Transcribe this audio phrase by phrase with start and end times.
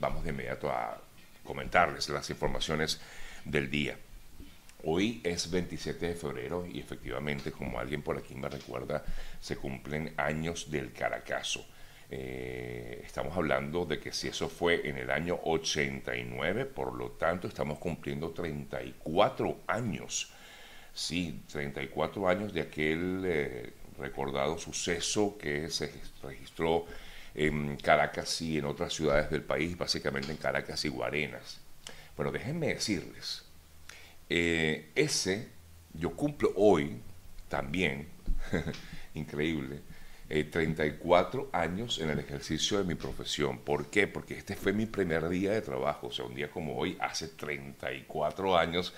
[0.00, 0.98] vamos de inmediato a
[1.44, 3.00] comentarles las informaciones
[3.44, 3.96] del día.
[4.82, 9.04] Hoy es 27 de febrero y efectivamente, como alguien por aquí me recuerda,
[9.40, 11.64] se cumplen años del Caracazo.
[12.10, 17.46] Eh, estamos hablando de que si eso fue en el año 89, por lo tanto
[17.46, 20.32] estamos cumpliendo 34 años.
[20.94, 25.92] Sí, 34 años de aquel eh, recordado suceso que se
[26.22, 26.86] registró
[27.34, 31.60] en Caracas y en otras ciudades del país, básicamente en Caracas y Guarenas.
[32.16, 33.44] Bueno, déjenme decirles,
[34.28, 35.48] eh, ese
[35.94, 37.00] yo cumplo hoy
[37.48, 38.08] también,
[39.14, 39.80] increíble,
[40.28, 43.58] 34 eh, años en el ejercicio de mi profesión.
[43.58, 44.06] ¿Por qué?
[44.06, 47.28] Porque este fue mi primer día de trabajo, o sea, un día como hoy, hace
[47.28, 48.94] 34 años,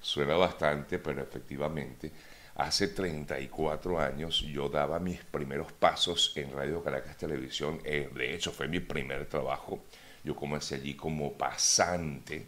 [0.00, 2.12] suena bastante, pero efectivamente,
[2.56, 8.52] hace 34 años yo daba mis primeros pasos en Radio Caracas Televisión, eh, de hecho
[8.52, 9.84] fue mi primer trabajo,
[10.22, 12.46] yo comencé allí como pasante,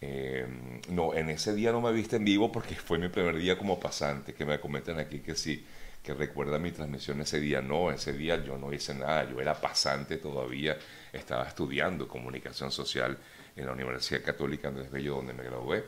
[0.00, 0.46] eh,
[0.90, 3.78] no, en ese día no me viste en vivo porque fue mi primer día como
[3.80, 5.64] pasante, que me comentan aquí que sí
[6.02, 7.60] que recuerda mi transmisión ese día.
[7.60, 10.78] No, ese día yo no hice nada, yo era pasante todavía,
[11.12, 13.18] estaba estudiando comunicación social
[13.56, 15.84] en la Universidad Católica Andrés Bello, donde me gradué.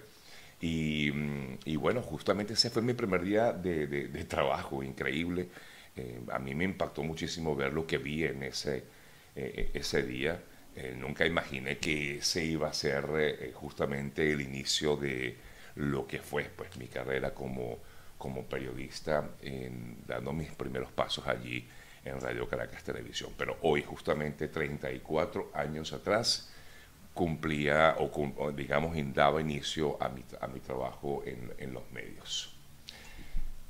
[0.60, 1.10] Y,
[1.64, 5.48] y bueno, justamente ese fue mi primer día de, de, trabajo, increíble.
[5.96, 8.84] Eh, a mí me impactó muchísimo ver lo que vi en ese,
[9.36, 10.40] eh, ese día.
[10.76, 15.36] Eh, nunca imaginé que ese iba a ser justamente el inicio de
[15.76, 17.78] lo que fue pues, mi carrera como
[18.20, 21.66] como periodista en, dando mis primeros pasos allí
[22.04, 23.32] en Radio Caracas Televisión.
[23.36, 26.52] Pero hoy, justamente 34 años atrás,
[27.20, 32.56] cumplía o, digamos daba inicio a mi, a mi trabajo en, en los medios.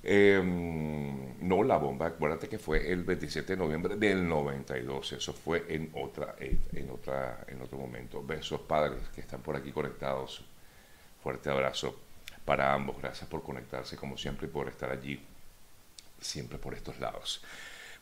[0.04, 5.64] Em, no, la bomba, acuérdate que fue el 27 de noviembre del 92, eso fue
[5.68, 8.22] en, otra, en, otra, en otro momento.
[8.24, 10.44] Besos padres que están por aquí conectados,
[11.20, 11.98] fuerte abrazo
[12.44, 13.02] para ambos.
[13.02, 15.20] Gracias por conectarse como siempre y por estar allí
[16.20, 17.42] siempre por estos lados.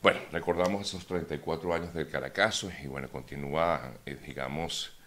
[0.03, 4.98] Bueno, recordamos esos 34 años del Caracazo y bueno, continúa, eh, digamos,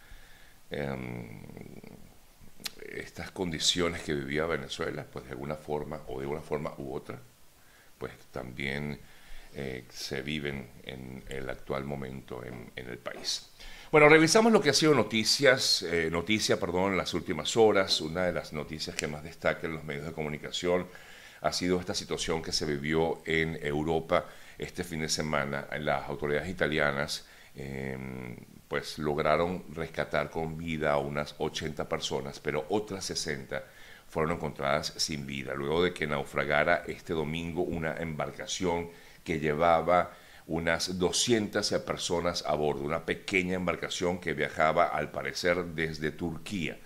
[0.72, 1.40] em,
[2.92, 7.18] estas condiciones que vivía Venezuela, pues de alguna forma o de una forma u otra,
[7.98, 8.98] pues también
[9.54, 13.52] eh, se viven en el actual momento en el país.
[13.92, 18.00] Bueno, revisamos lo que ha sido noticias, eh, noticia, perdón, en las últimas horas.
[18.00, 20.86] Una de las noticias que más destaca en los medios de comunicación
[21.42, 24.24] ha sido esta situación que se vivió en Europa
[24.56, 25.66] este fin de semana.
[25.78, 28.34] Las autoridades italianas em,
[28.72, 33.62] pues lograron rescatar con vida a unas 80 personas, pero otras 60
[34.08, 38.88] fueron encontradas sin vida, luego de que naufragara este domingo una embarcación
[39.24, 40.12] que llevaba
[40.46, 46.78] unas 200 personas a bordo, una pequeña embarcación que viajaba al parecer desde Turquía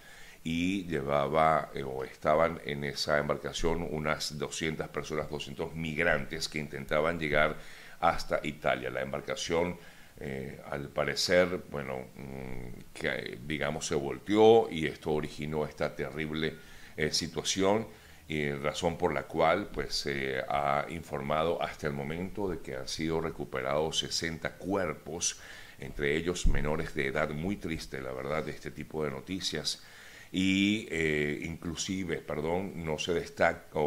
[0.42, 7.20] y llevaba eh, o estaban en esa embarcación unas 200 personas, 200 migrantes que intentaban
[7.20, 7.54] llegar
[8.00, 8.90] hasta Italia.
[8.90, 9.78] La embarcación
[10.18, 16.54] eh, al parecer, bueno, mm, que digamos se volteó y esto originó esta terrible
[16.96, 17.86] eh, situación
[18.28, 22.88] y razón por la cual pues se ha informado hasta el momento de que han
[22.88, 25.38] sido recuperados 60 cuerpos,
[25.78, 29.82] entre ellos menores de edad, muy triste la verdad de este tipo de noticias.
[30.32, 33.78] Y eh, inclusive, perdón, no se destaca,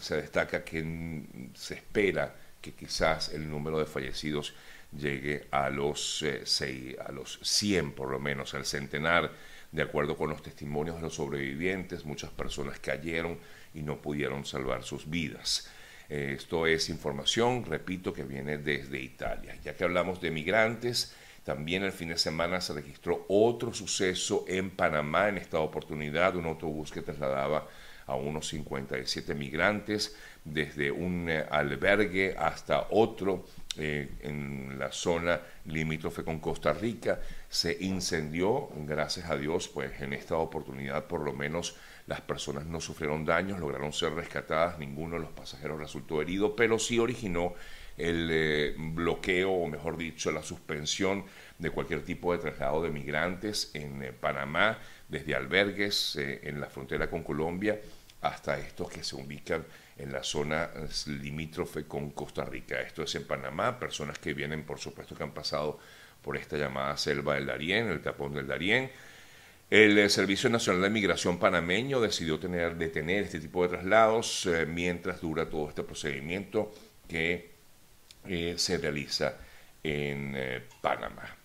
[0.00, 1.22] se destaca que
[1.54, 4.54] se espera que quizás el número de fallecidos
[4.92, 9.32] llegue a los, eh, a los 100 por lo menos, al centenar,
[9.72, 13.38] de acuerdo con los testimonios de los sobrevivientes, muchas personas cayeron
[13.74, 15.70] y no pudieron salvar sus vidas.
[16.08, 19.58] Esto es información, repito, que viene desde Italia.
[19.64, 21.14] Ya que hablamos de migrantes,
[21.46, 26.46] también el fin de semana se registró otro suceso en Panamá, en esta oportunidad, un
[26.46, 27.68] autobús que trasladaba
[28.06, 33.44] a unos 57 migrantes desde un eh, albergue hasta otro
[33.76, 37.20] eh, en la zona limítrofe con Costa Rica.
[37.48, 41.76] Se incendió, gracias a Dios, pues en esta oportunidad por lo menos
[42.06, 46.78] las personas no sufrieron daños, lograron ser rescatadas, ninguno de los pasajeros resultó herido, pero
[46.78, 47.54] sí originó
[47.96, 51.24] el eh, bloqueo, o mejor dicho, la suspensión
[51.58, 54.78] de cualquier tipo de traslado de migrantes en eh, Panamá,
[55.08, 57.80] desde albergues eh, en la frontera con Colombia
[58.20, 59.64] hasta estos que se ubican
[59.96, 60.70] en la zona
[61.06, 62.80] limítrofe con Costa Rica.
[62.80, 65.78] Esto es en Panamá, personas que vienen, por supuesto, que han pasado
[66.22, 68.90] por esta llamada selva del Darién, el tapón del Darién,
[69.70, 75.48] el Servicio Nacional de Migración panameño decidió tener, detener este tipo de traslados mientras dura
[75.48, 76.72] todo este procedimiento
[77.08, 77.55] que
[78.28, 79.34] eh, se realiza
[79.82, 80.36] en
[80.80, 81.36] Panamá.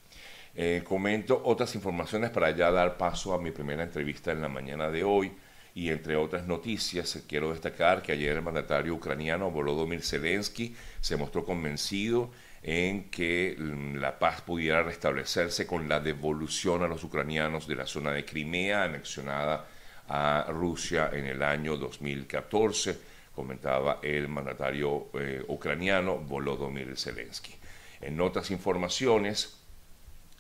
[0.54, 4.90] Eh, comento otras informaciones para ya dar paso a mi primera entrevista en la mañana
[4.90, 5.32] de hoy.
[5.74, 11.46] Y entre otras noticias, quiero destacar que ayer el mandatario ucraniano Volodymyr Zelensky se mostró
[11.46, 12.30] convencido
[12.62, 13.56] en que
[13.96, 18.84] la paz pudiera restablecerse con la devolución a los ucranianos de la zona de Crimea
[18.84, 19.66] anexionada
[20.10, 23.00] a Rusia en el año 2014,
[23.36, 27.54] comentaba el mandatario eh, ucraniano Volodymyr Zelensky.
[28.02, 29.58] En otras informaciones,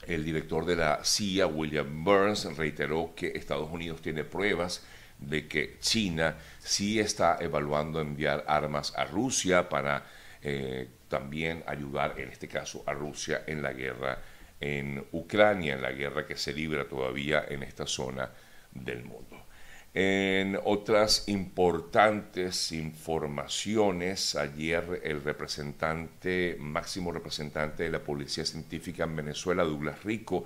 [0.07, 4.83] el director de la CIA, William Burns, reiteró que Estados Unidos tiene pruebas
[5.19, 10.05] de que China sí está evaluando enviar armas a Rusia para
[10.41, 14.19] eh, también ayudar, en este caso, a Rusia en la guerra
[14.59, 18.29] en Ucrania, en la guerra que se libra todavía en esta zona
[18.71, 19.45] del mundo.
[19.93, 29.65] En otras importantes informaciones, ayer el representante, máximo representante de la Policía Científica en Venezuela,
[29.65, 30.45] Douglas Rico,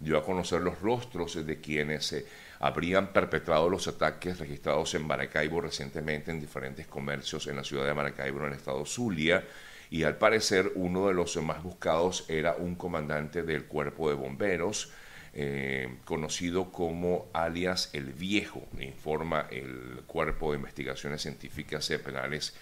[0.00, 2.24] dio a conocer los rostros de quienes eh,
[2.60, 7.92] habrían perpetrado los ataques registrados en Maracaibo recientemente en diferentes comercios en la ciudad de
[7.92, 9.44] Maracaibo, en el estado Zulia,
[9.90, 14.90] y al parecer uno de los más buscados era un comandante del cuerpo de bomberos,
[15.38, 22.54] eh, conocido como alias El Viejo, informa el Cuerpo de Investigaciones Científicas Penales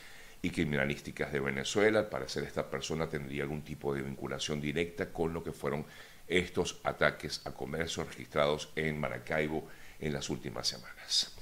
[0.42, 2.00] y Criminalísticas de Venezuela.
[2.00, 5.86] Al parecer esta persona tendría algún tipo de vinculación directa con lo que fueron
[6.26, 9.68] estos ataques a comercio registrados en Maracaibo
[10.00, 11.32] en las últimas semanas.